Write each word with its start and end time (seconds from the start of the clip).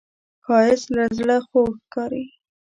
ښایست 0.45 0.87
له 0.95 1.03
زړه 1.17 1.37
خوږ 1.47 1.71
ښکاري 1.83 2.25